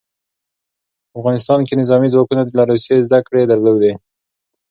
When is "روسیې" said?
2.71-3.05